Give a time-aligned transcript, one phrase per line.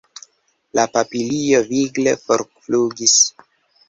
[0.77, 3.15] La papilio vigle forflugis.